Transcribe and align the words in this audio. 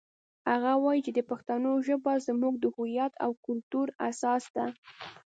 هغه 0.49 0.71
وایي 0.83 1.01
چې 1.05 1.11
د 1.15 1.19
پښتو 1.29 1.71
ژبه 1.87 2.13
زموږ 2.27 2.53
د 2.59 2.65
هویت 2.75 3.13
او 3.25 3.31
کلتور 3.45 3.87
اساس 4.09 4.43
ده 4.55 4.65